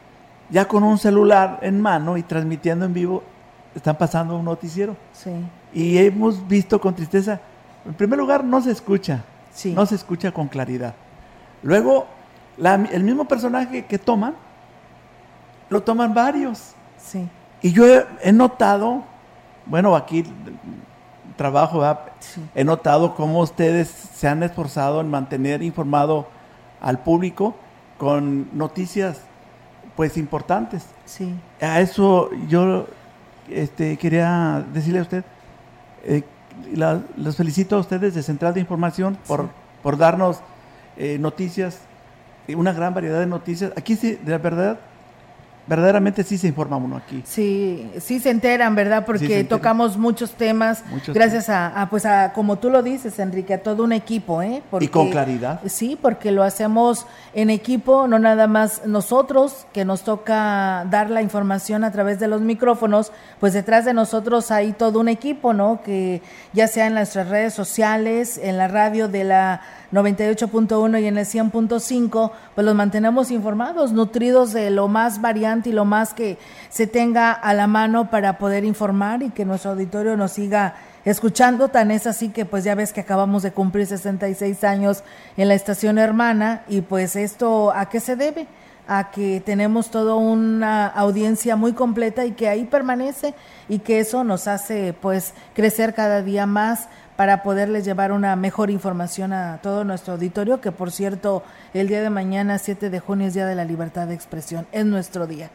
[0.51, 3.22] ya con un celular en mano y transmitiendo en vivo,
[3.74, 4.97] están pasando un noticiero.
[5.12, 5.30] Sí.
[5.72, 7.40] Y hemos visto con tristeza,
[7.86, 9.72] en primer lugar, no se escucha, Sí.
[9.72, 10.95] no se escucha con claridad.
[11.62, 12.07] Luego,
[12.57, 14.34] la- el mismo personaje que toman,
[15.70, 16.72] lo toman varios.
[16.99, 17.26] Sí.
[17.62, 19.05] Y yo he, he notado,
[19.66, 20.24] bueno, aquí
[21.36, 21.82] trabajo,
[22.55, 26.26] he notado cómo ustedes se han esforzado en mantener informado
[26.83, 27.55] al público
[27.97, 29.20] con noticias,
[29.97, 30.85] pues, importantes.
[31.07, 31.35] Sí.
[31.61, 32.87] A eso yo
[33.49, 35.24] este, quería decirle a usted,
[36.05, 36.22] eh,
[36.74, 39.49] la- los felicito a ustedes de Central de Información por,
[39.83, 40.41] por darnos
[40.97, 41.78] eh, noticias,
[42.55, 43.72] una gran variedad de noticias.
[43.76, 44.78] Aquí sí, de verdad,
[45.66, 47.22] verdaderamente sí se informa uno aquí.
[47.24, 49.04] Sí, sí se enteran, ¿verdad?
[49.04, 49.58] Porque Sí se enteran.
[49.60, 53.62] tocamos muchos temas, Muchos gracias a, a, pues a, como tú lo dices, Enrique, a
[53.62, 54.62] todo un equipo, ¿eh?
[54.80, 55.60] Y con claridad.
[55.66, 61.22] Sí, porque lo hacemos en equipo, no nada más nosotros, que nos toca dar la
[61.22, 65.80] información a través de los micrófonos, pues detrás de nosotros hay todo un equipo, ¿no?
[65.82, 69.60] Que ya sea en nuestras redes sociales, en la radio de la
[69.93, 75.72] 98.1 y en el 100.5, pues los mantenemos informados, nutridos de lo más variante y
[75.72, 76.38] lo más que
[76.70, 81.68] se tenga a la mano para poder informar y que nuestro auditorio nos siga escuchando.
[81.68, 85.05] Tan es así que pues ya ves que acabamos de cumplir 66 años
[85.36, 88.47] en la estación hermana y pues esto a qué se debe?
[88.88, 93.34] a que tenemos toda una audiencia muy completa y que ahí permanece
[93.68, 98.70] y que eso nos hace pues crecer cada día más para poderles llevar una mejor
[98.70, 101.42] información a todo nuestro auditorio, que por cierto,
[101.74, 104.84] el día de mañana, 7 de junio, es Día de la Libertad de Expresión, es
[104.86, 105.50] nuestro día.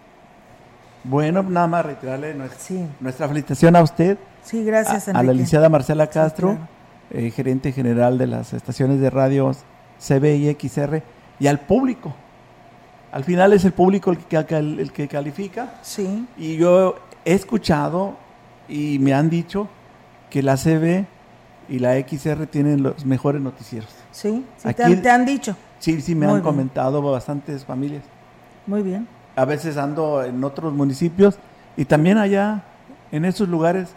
[1.04, 4.18] Bueno, nada más reiterarle nuestra, nuestra felicitación a usted.
[4.44, 6.68] Sí, gracias, a, a la licenciada Marcela Castro, claro.
[7.12, 9.52] eh, gerente general de las estaciones de radio
[10.00, 11.02] CB y XR,
[11.40, 12.14] y al público.
[13.12, 15.76] Al final es el público el que, el que califica.
[15.82, 16.28] Sí.
[16.38, 16.96] Y yo
[17.26, 18.16] he escuchado
[18.68, 19.70] y me han dicho
[20.30, 21.06] que la CB
[21.70, 23.90] y la XR tienen los mejores noticieros.
[24.12, 25.56] Sí, sí te, Aquí- han, te han dicho.
[25.80, 26.44] Sí, sí, me Muy han bien.
[26.54, 28.04] comentado bastantes familias.
[28.66, 29.08] Muy bien.
[29.36, 31.38] A veces ando en otros municipios
[31.76, 32.64] y también allá,
[33.12, 33.90] en esos lugares,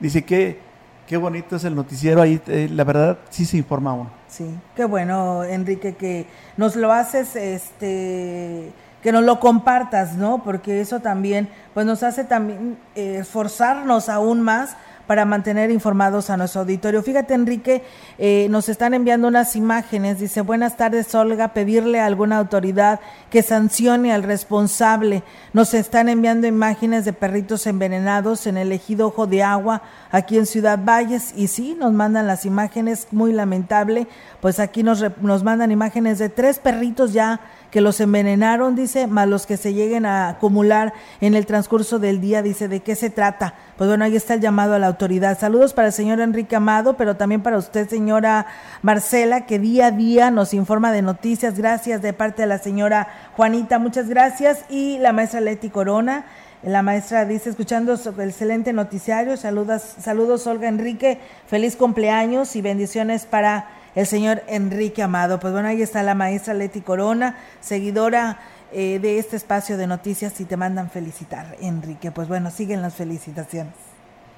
[0.00, 0.58] dice que
[1.06, 2.40] qué bonito es el noticiero ahí.
[2.46, 4.10] eh, la verdad, sí se informa uno.
[4.28, 6.26] Sí, qué bueno, Enrique, que
[6.56, 8.72] nos lo haces, este,
[9.02, 10.42] que nos lo compartas, ¿no?
[10.42, 14.76] Porque eso también, pues nos hace también eh, esforzarnos aún más
[15.12, 17.02] para mantener informados a nuestro auditorio.
[17.02, 17.84] Fíjate, Enrique,
[18.16, 20.18] eh, nos están enviando unas imágenes.
[20.18, 22.98] Dice, buenas tardes, Olga, pedirle a alguna autoridad
[23.28, 25.22] que sancione al responsable.
[25.52, 30.46] Nos están enviando imágenes de perritos envenenados en el ejido Ojo de Agua, aquí en
[30.46, 31.34] Ciudad Valles.
[31.36, 34.06] Y sí, nos mandan las imágenes, muy lamentable.
[34.40, 37.38] Pues aquí nos, nos mandan imágenes de tres perritos ya
[37.72, 40.92] que los envenenaron, dice, más los que se lleguen a acumular
[41.22, 43.54] en el transcurso del día, dice, ¿de qué se trata?
[43.78, 45.38] Pues bueno, ahí está el llamado a la autoridad.
[45.38, 48.44] Saludos para el señor Enrique Amado, pero también para usted, señora
[48.82, 51.56] Marcela, que día a día nos informa de noticias.
[51.56, 54.66] Gracias de parte de la señora Juanita, muchas gracias.
[54.68, 56.26] Y la maestra Leti Corona.
[56.62, 61.18] La maestra dice, escuchando el excelente noticiario, saludas, saludos Olga Enrique,
[61.48, 65.38] feliz cumpleaños y bendiciones para el señor Enrique Amado.
[65.40, 68.38] Pues bueno, ahí está la maestra Leti Corona, seguidora
[68.72, 72.10] eh, de este espacio de noticias y te mandan felicitar, Enrique.
[72.10, 73.74] Pues bueno, siguen las felicitaciones.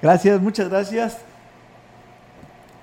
[0.01, 1.17] Gracias, muchas gracias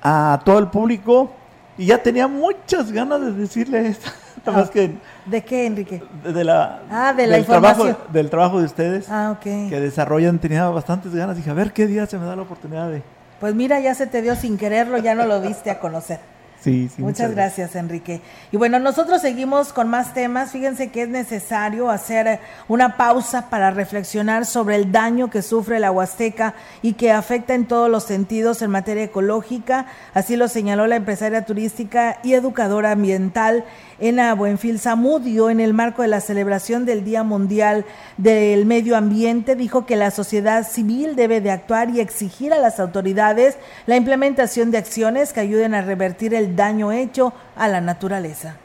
[0.02, 1.30] a todo el público.
[1.78, 4.10] Y ya tenía muchas ganas de decirle esto.
[4.52, 4.90] Más que
[5.24, 6.02] ¿De qué, Enrique?
[6.24, 9.42] de, la, Ah, de la del, trabajo, del trabajo de ustedes Ah, ok.
[9.42, 10.38] que desarrollan.
[10.38, 11.36] Tenía bastantes ganas.
[11.36, 13.02] Dije, a ver qué día se me da la oportunidad de.
[13.40, 16.20] Pues mira, ya se te dio sin quererlo, ya no lo viste a conocer.
[16.62, 17.02] Sí, sí.
[17.02, 18.20] Muchas gracias, Enrique.
[18.52, 20.52] Y bueno, nosotros seguimos con más temas.
[20.52, 22.38] Fíjense que es necesario hacer
[22.68, 27.66] una pausa para reflexionar sobre el daño que sufre la Huasteca y que afecta en
[27.66, 29.86] todos los sentidos en materia ecológica.
[30.14, 33.64] Así lo señaló la empresaria turística y educadora ambiental
[34.02, 37.84] Ena Buenfil Zamudio en el marco de la celebración del Día Mundial
[38.16, 39.54] del Medio Ambiente.
[39.54, 44.72] Dijo que la sociedad civil debe de actuar y exigir a las autoridades la implementación
[44.72, 48.56] de acciones que ayuden a revertir el daño hecho a la naturaleza.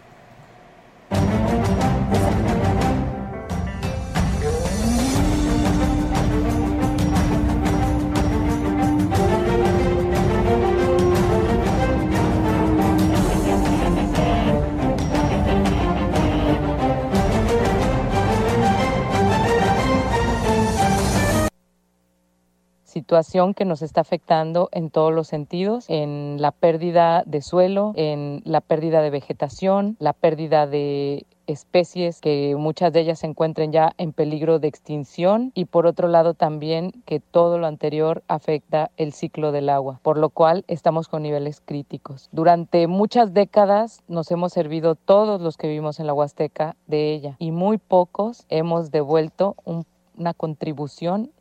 [23.55, 28.61] Que nos está afectando en todos los sentidos, en la pérdida de suelo, en la
[28.61, 34.11] pérdida de vegetación, la pérdida de especies que muchas de ellas se encuentren ya en
[34.11, 39.51] peligro de extinción y por otro lado también que todo lo anterior afecta el ciclo
[39.51, 42.29] del agua, por lo cual estamos con niveles críticos.
[42.31, 47.35] Durante muchas décadas nos hemos servido todos los que vivimos en la Huasteca de ella
[47.39, 51.31] y muy pocos hemos devuelto una contribución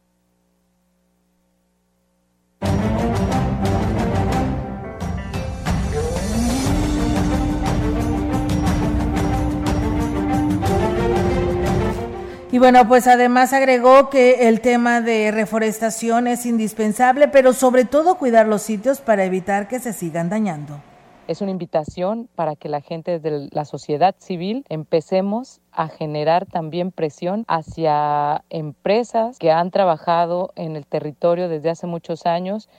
[12.57, 18.17] Y bueno, pues además agregó que el tema de reforestación es indispensable, pero sobre todo
[18.17, 20.81] cuidar los sitios para evitar que se sigan dañando.
[21.29, 26.93] Es una invitación para que la gente de la sociedad civil empecemos a generar también
[26.93, 32.71] presión hacia empresas que han trabajado en el territorio desde hace muchos años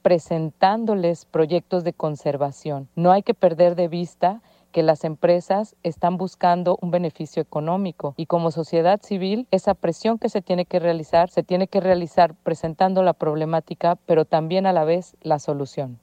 [0.00, 2.88] presentándoles proyectos de conservación.
[2.96, 4.40] No hay que perder de vista
[4.72, 10.28] que las empresas están buscando un beneficio económico y como sociedad civil esa presión que
[10.28, 14.84] se tiene que realizar se tiene que realizar presentando la problemática pero también a la
[14.84, 15.98] vez la solución.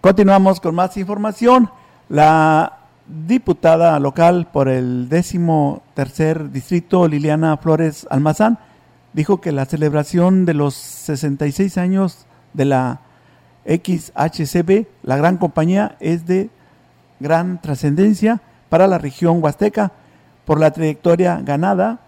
[0.00, 1.68] Continuamos con más información.
[2.08, 8.58] La diputada local por el décimo tercer distrito, Liliana Flores Almazán,
[9.12, 13.00] dijo que la celebración de los 66 años de la
[13.66, 16.48] XHCB, la gran compañía, es de
[17.20, 18.40] gran trascendencia
[18.70, 19.92] para la región huasteca
[20.46, 22.00] por la trayectoria ganada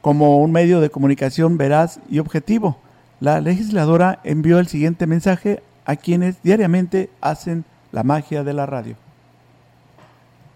[0.00, 2.78] como un medio de comunicación veraz y objetivo.
[3.18, 8.96] La legisladora envió el siguiente mensaje a quienes diariamente hacen la magia de la radio.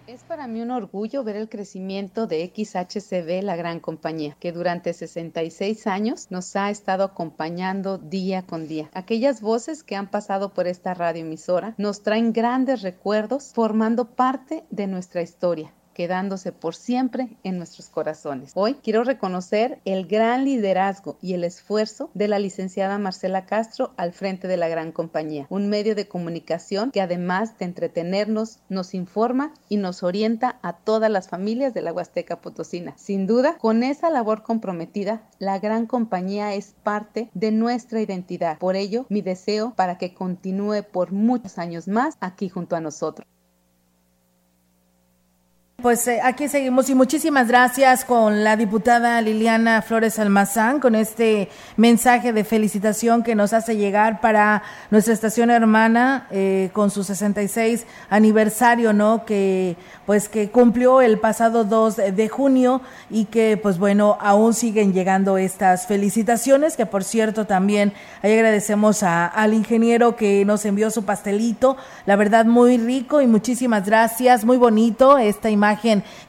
[0.07, 4.93] Es para mí un orgullo ver el crecimiento de XHCB, la gran compañía, que durante
[4.93, 8.89] 66 años nos ha estado acompañando día con día.
[8.95, 14.87] Aquellas voces que han pasado por esta radioemisora nos traen grandes recuerdos formando parte de
[14.87, 18.53] nuestra historia quedándose por siempre en nuestros corazones.
[18.55, 24.13] Hoy quiero reconocer el gran liderazgo y el esfuerzo de la licenciada Marcela Castro al
[24.13, 29.55] frente de la gran compañía, un medio de comunicación que además de entretenernos, nos informa
[29.71, 32.93] y nos orienta a todas las familias de la Huasteca Potosina.
[32.99, 38.59] Sin duda, con esa labor comprometida, la gran compañía es parte de nuestra identidad.
[38.59, 43.27] Por ello, mi deseo para que continúe por muchos años más aquí junto a nosotros.
[45.83, 51.51] Pues eh, aquí seguimos y muchísimas gracias con la diputada Liliana Flores Almazán con este
[51.77, 57.85] mensaje de felicitación que nos hace llegar para nuestra estación hermana eh, con su 66
[58.09, 59.27] aniversario, ¿no?
[59.27, 64.95] Que pues que cumplió el pasado 2 de junio y que pues bueno, aún siguen
[64.95, 71.05] llegando estas felicitaciones que por cierto también ahí agradecemos al ingeniero que nos envió su
[71.05, 75.66] pastelito, la verdad muy rico y muchísimas gracias, muy bonito esta imagen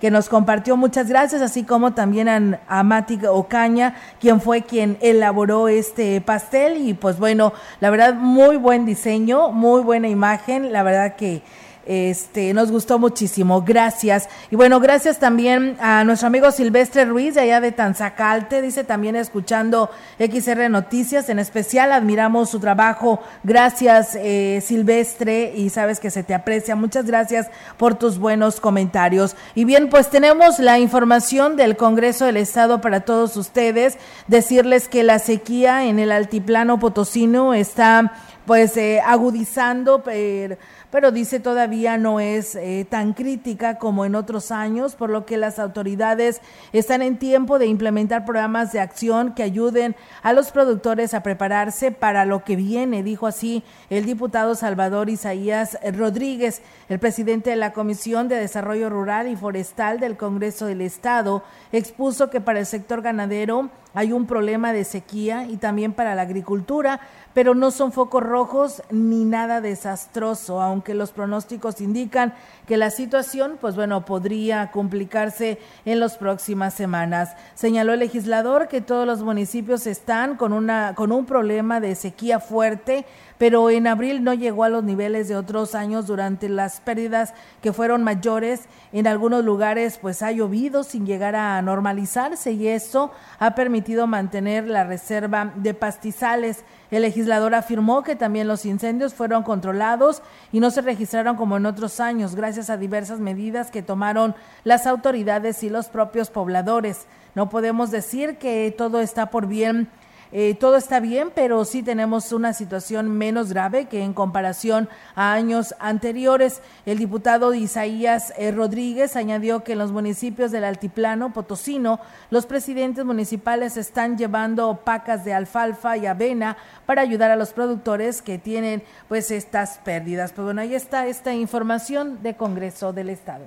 [0.02, 0.78] que nos compartió.
[0.78, 6.88] Muchas gracias, así como también a, a Mati Ocaña, quien fue quien elaboró este pastel.
[6.88, 10.72] Y pues bueno, la verdad, muy buen diseño, muy buena imagen.
[10.72, 11.42] La verdad que
[11.88, 13.62] este, nos gustó muchísimo.
[13.62, 14.28] Gracias.
[14.52, 18.62] Y bueno, gracias también a nuestro amigo Silvestre Ruiz, de allá de Tanzacalte.
[18.62, 21.30] Dice también escuchando XR Noticias.
[21.30, 23.22] En especial, admiramos su trabajo.
[23.44, 25.54] Gracias, eh, Silvestre.
[25.56, 26.76] Y sabes que se te aprecia.
[26.76, 29.36] Muchas gracias por tus buenos comentarios.
[29.56, 33.98] Y bien, pues tenemos la información del Congreso del Estado para todos ustedes.
[34.28, 38.12] Decirles que la sequía en el altiplano potosino está
[38.46, 40.02] pues eh, agudizando.
[40.04, 40.58] Pero,
[40.92, 45.38] pero dice todavía no es eh, tan crítica como en otros años, por lo que
[45.38, 46.42] las autoridades
[46.74, 51.92] están en tiempo de implementar programas de acción que ayuden a los productores a prepararse
[51.92, 57.74] para lo que viene, dijo así el diputado Salvador Isaías Rodríguez, el presidente de la
[57.74, 63.02] Comisión de Desarrollo Rural y Forestal del Congreso del Estado, expuso que para el sector
[63.02, 67.00] ganadero hay un problema de sequía y también para la agricultura,
[67.34, 72.34] pero no son focos rojos ni nada desastroso, aunque los pronósticos indican
[72.68, 77.36] que la situación, pues bueno, podría complicarse en las próximas semanas.
[77.56, 82.40] Señaló el legislador que todos los municipios están con una con un problema de sequía
[82.40, 83.06] fuerte
[83.38, 87.74] pero en abril no llegó a los niveles de otros años durante las pérdidas que
[87.74, 88.62] fueron mayores.
[88.92, 94.68] En algunos lugares pues ha llovido sin llegar a normalizarse y eso ha permitido mantener
[94.68, 96.64] la reserva de pastizales.
[96.90, 101.66] El legislador afirmó que también los incendios fueron controlados y no se registraron como en
[101.66, 107.06] otros años, gracias a diversas medidas que tomaron las autoridades y los propios pobladores.
[107.36, 109.90] No podemos decir que todo está por bien
[110.32, 115.34] eh, todo está bien, pero sí tenemos una situación menos grave que en comparación a
[115.34, 116.62] años anteriores.
[116.86, 122.00] El diputado Isaías eh, Rodríguez añadió que en los municipios del Altiplano Potosino,
[122.30, 128.22] los presidentes municipales están llevando pacas de alfalfa y avena para ayudar a los productores
[128.22, 130.34] que tienen pues estas pérdidas.
[130.34, 133.46] Pues bueno, ahí está esta información de Congreso del Estado.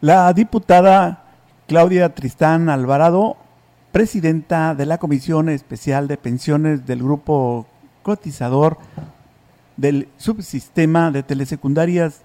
[0.00, 1.22] La diputada
[1.68, 3.36] Claudia Tristán Alvarado
[3.92, 7.66] presidenta de la Comisión Especial de Pensiones del Grupo
[8.02, 8.78] Cotizador
[9.76, 12.22] del Subsistema de Telesecundarias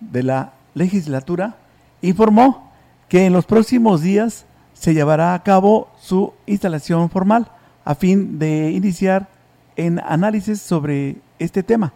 [0.00, 1.56] de la legislatura,
[2.02, 2.70] informó
[3.08, 4.44] que en los próximos días
[4.74, 7.50] se llevará a cabo su instalación formal
[7.84, 9.28] a fin de iniciar
[9.76, 11.94] en análisis sobre este tema.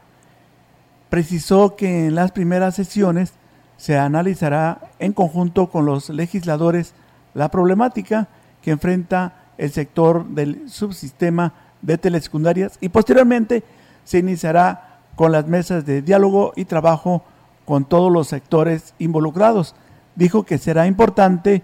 [1.11, 3.35] Precisó que en las primeras sesiones
[3.77, 6.95] se analizará en conjunto con los legisladores
[7.35, 8.29] la problemática
[8.65, 11.53] que enfrenta el sector del subsistema
[11.83, 13.63] de telesecundarias y posteriormente
[14.05, 17.23] se iniciará con las mesas de diálogo y trabajo
[17.67, 19.75] con todos los sectores involucrados.
[20.17, 21.63] Dijo que será importante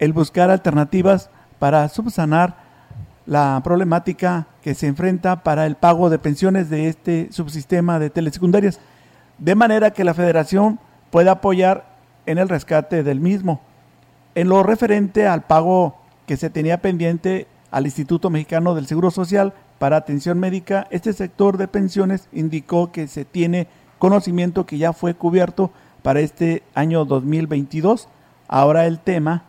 [0.00, 1.30] el buscar alternativas
[1.60, 2.56] para subsanar
[3.26, 8.80] la problemática que se enfrenta para el pago de pensiones de este subsistema de telesecundarias,
[9.38, 10.80] de manera que la federación
[11.10, 11.96] pueda apoyar
[12.26, 13.60] en el rescate del mismo.
[14.34, 15.99] En lo referente al pago
[16.30, 21.56] que se tenía pendiente al Instituto Mexicano del Seguro Social para atención médica, este sector
[21.56, 23.66] de pensiones indicó que se tiene
[23.98, 25.72] conocimiento que ya fue cubierto
[26.04, 28.06] para este año 2022.
[28.46, 29.42] Ahora el tema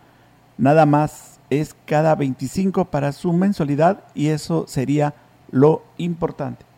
[0.57, 5.13] nada más es cada 25 para su mensualidad y eso sería
[5.51, 6.70] lo importante.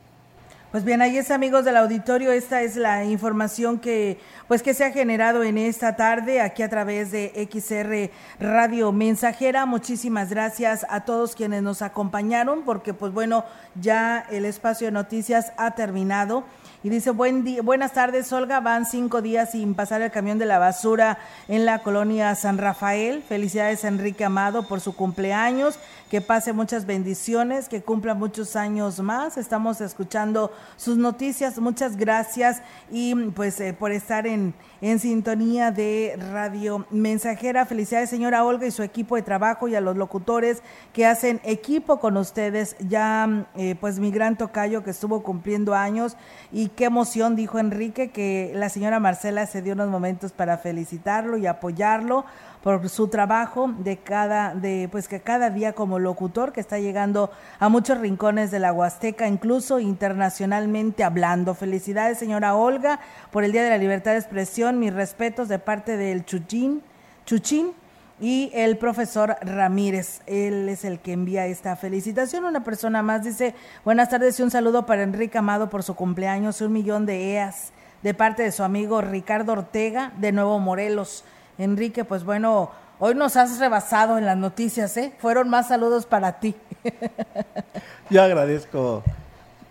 [0.73, 4.17] Pues bien, ahí es amigos del auditorio, esta es la información que
[4.47, 8.09] pues que se ha generado en esta tarde aquí a través de XR
[8.43, 9.67] Radio Mensajera.
[9.67, 13.45] Muchísimas gracias a todos quienes nos acompañaron porque pues bueno,
[13.79, 16.43] ya el espacio de noticias ha terminado.
[16.85, 18.59] Y dice, Buen día, buenas tardes, Olga.
[18.59, 21.17] Van cinco días sin pasar el camión de la basura
[21.47, 23.23] en la colonia San Rafael.
[23.23, 25.79] Felicidades, Enrique Amado, por su cumpleaños.
[26.13, 29.35] Que pase muchas bendiciones, que cumpla muchos años más.
[29.35, 31.57] Estamos escuchando sus noticias.
[31.57, 32.61] Muchas gracias
[32.91, 37.65] y pues eh, por estar en, en sintonía de Radio Mensajera.
[37.65, 40.61] Felicidades, señora Olga, y su equipo de trabajo y a los locutores
[40.93, 42.75] que hacen equipo con ustedes.
[42.77, 46.15] Ya, eh, pues, mi gran tocayo que estuvo cumpliendo años
[46.51, 51.37] y qué emoción, dijo Enrique, que la señora Marcela se dio unos momentos para felicitarlo
[51.37, 52.23] y apoyarlo
[52.63, 57.29] por su trabajo de cada, de, pues que cada día como locutor que está llegando
[57.59, 61.55] a muchos rincones de la Huasteca, incluso internacionalmente hablando.
[61.55, 63.01] Felicidades, señora Olga,
[63.31, 64.79] por el Día de la Libertad de Expresión.
[64.79, 66.81] Mis respetos de parte del Chuchín,
[67.25, 67.73] Chuchín
[68.21, 70.21] y el profesor Ramírez.
[70.25, 72.45] Él es el que envía esta felicitación.
[72.45, 76.61] Una persona más dice, buenas tardes y un saludo para Enrique Amado por su cumpleaños,
[76.61, 81.23] un millón de EAS de parte de su amigo Ricardo Ortega de Nuevo Morelos.
[81.57, 85.13] Enrique, pues bueno, hoy nos has rebasado en las noticias, ¿eh?
[85.19, 86.55] Fueron más saludos para ti.
[88.09, 89.03] Yo agradezco,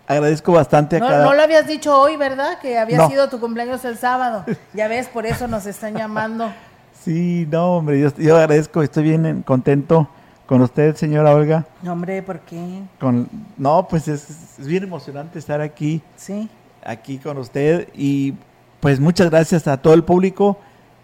[0.07, 1.25] agradezco bastante a no, cada...
[1.25, 2.59] No lo habías dicho hoy, ¿verdad?
[2.61, 4.45] Que había sido tu cumpleaños el sábado.
[4.75, 6.53] Ya ves, por eso nos están llamando.
[7.05, 10.09] Sí, no, hombre, yo, agradezco, estoy bien contento
[10.47, 11.67] con usted, señora Olga.
[11.83, 12.81] No, hombre, ¿por qué?
[13.01, 16.01] Con, no, pues es, es bien emocionante estar aquí.
[16.15, 16.49] Sí.
[16.85, 18.35] Aquí con usted y
[18.79, 20.59] pues muchas gracias a todo el público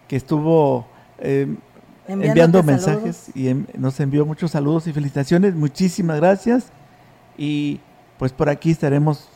[0.09, 0.87] que estuvo
[1.19, 1.55] eh,
[2.07, 5.53] enviando mensajes y nos envió muchos saludos y felicitaciones.
[5.55, 6.65] Muchísimas gracias.
[7.37, 7.79] Y
[8.17, 9.29] pues por aquí estaremos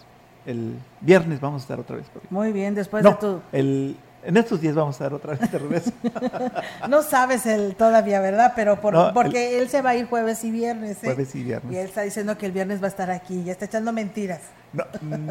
[0.45, 2.07] el viernes, vamos a estar otra vez.
[2.29, 3.39] Muy bien, después de tu...
[3.51, 3.95] El,
[4.25, 5.91] en estos días vamos a estar otra vez de regreso.
[6.89, 8.53] no sabes el todavía, ¿verdad?
[8.55, 10.97] Pero porque él se va a ir jueves y viernes.
[11.03, 11.07] ¿eh?
[11.07, 11.71] Jueves y viernes.
[11.71, 13.43] Y él está diciendo que el viernes va a estar aquí.
[13.43, 14.41] Ya está echando mentiras.
[14.71, 15.29] No, mm,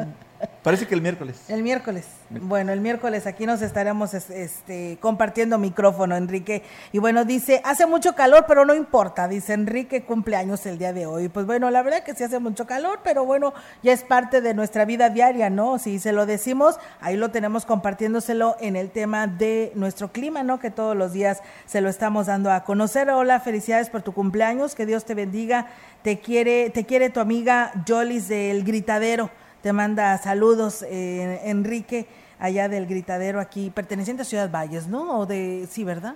[0.63, 1.45] parece que el miércoles.
[1.49, 2.07] El miércoles.
[2.31, 6.63] Bueno, el miércoles aquí nos estaremos este, compartiendo micrófono, Enrique.
[6.93, 9.29] Y bueno, dice, hace mucho calor, pero no importa.
[9.29, 11.29] Dice Enrique, cumpleaños el día de hoy.
[11.29, 13.53] Pues bueno, la verdad que sí hace mucho calor, pero bueno,
[13.83, 15.79] ya es parte de nuestra vida diaria, ¿no?
[15.79, 20.59] Si se lo decimos, ahí lo tenemos compartiéndoselo en el tema de nuestro clima, ¿no?
[20.59, 23.11] Que todos los días se lo estamos dando a conocer.
[23.11, 25.67] Hola, felicidades por tu cumpleaños, que Dios te bendiga.
[26.03, 29.31] Te quiere, te quiere tu amiga Jolis del Gritadero.
[29.63, 32.09] Te manda saludos, eh, Enrique,
[32.41, 35.21] allá del Gritadero aquí, perteneciente a Ciudad Valles, ¿no?
[35.21, 36.15] O de, sí, ¿verdad?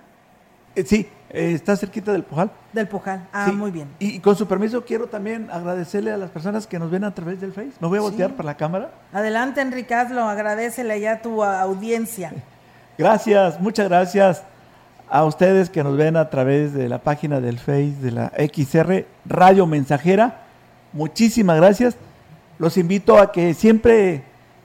[0.74, 2.50] Eh, sí, eh, está cerquita del Pujal.
[2.72, 3.88] Del Pujal, ah, muy bien.
[4.00, 7.40] Y, con su permiso quiero también agradecerle a las personas que nos ven a través
[7.40, 7.74] del Face.
[7.80, 8.90] ¿No voy a voltear para la cámara?
[9.12, 12.32] Adelante, Enrique Hazlo, agradecele ya a tu audiencia.
[12.98, 14.42] Gracias, muchas gracias
[15.08, 19.04] a ustedes que nos ven a través de la página del Face de la XR
[19.26, 20.40] Radio Mensajera.
[20.94, 21.96] Muchísimas gracias.
[22.58, 24.22] Los invito a que siempre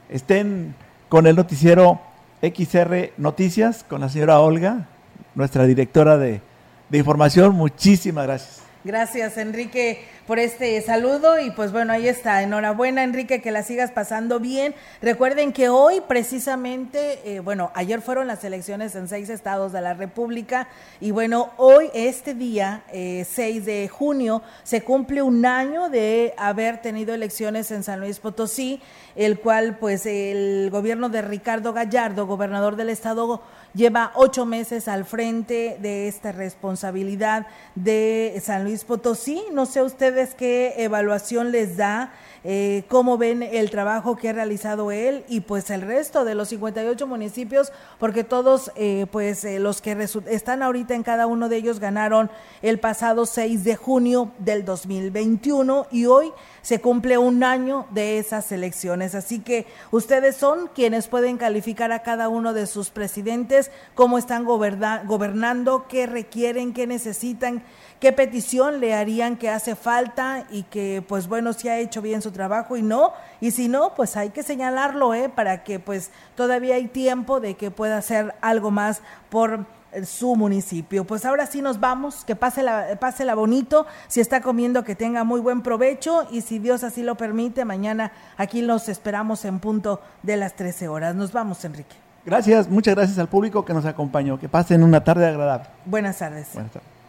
[0.10, 0.76] estén
[1.10, 2.00] con el noticiero
[2.42, 4.88] XR Noticias, con la señora Olga,
[5.36, 6.42] nuestra directora de,
[6.90, 7.54] de información.
[7.54, 8.61] Muchísimas gracias.
[8.84, 12.42] Gracias, Enrique por este saludo y pues bueno, ahí está.
[12.42, 14.74] Enhorabuena, Enrique, que la sigas pasando bien.
[15.02, 19.94] Recuerden que hoy precisamente, eh, bueno, ayer fueron las elecciones en seis estados de la
[19.94, 20.70] República
[21.00, 26.82] y bueno, hoy, este día, 6 eh, de junio, se cumple un año de haber
[26.82, 28.82] tenido elecciones en San Luis Potosí,
[29.16, 33.42] el cual pues el gobierno de Ricardo Gallardo, gobernador del estado,
[33.74, 39.44] lleva ocho meses al frente de esta responsabilidad de San Luis Potosí.
[39.52, 42.12] No sé ustedes qué evaluación les da,
[42.44, 46.50] eh, cómo ven el trabajo que ha realizado él y pues el resto de los
[46.50, 49.96] 58 municipios, porque todos eh, pues eh, los que
[50.28, 52.32] están ahorita en cada uno de ellos ganaron
[52.64, 56.32] el pasado 6 de junio del 2021 y hoy
[56.64, 59.14] se cumple un año de esas elecciones.
[59.14, 63.61] Así que ustedes son quienes pueden calificar a cada uno de sus presidentes,
[63.94, 67.64] cómo están gobernando, qué requieren, qué necesitan
[68.02, 72.24] qué petición le harían que hace falta y que pues bueno, si ha hecho bien
[72.24, 75.30] su trabajo y no, y si no, pues hay que señalarlo, ¿eh?
[75.30, 79.66] Para que pues todavía hay tiempo de que pueda hacer algo más por
[80.04, 81.06] su municipio.
[81.06, 84.96] Pues ahora sí nos vamos, que pase la, pase la bonito, si está comiendo que
[84.96, 89.60] tenga muy buen provecho y si Dios así lo permite, mañana aquí nos esperamos en
[89.60, 91.14] punto de las 13 horas.
[91.14, 92.11] Nos vamos, Enrique.
[92.26, 94.40] Gracias, muchas gracias al público que nos acompañó.
[94.40, 95.68] Que pasen una tarde agradable.
[95.86, 96.50] Buenas tardes.
[96.54, 97.02] Buenas tardes.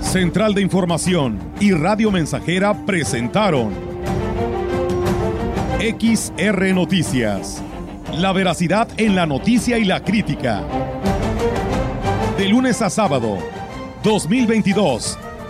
[0.00, 3.74] Central de Información y Radio Mensajera presentaron
[5.78, 7.62] XR Noticias.
[8.14, 10.62] La veracidad en la noticia y la crítica.
[12.38, 13.36] De lunes a sábado,
[14.02, 15.18] 2022.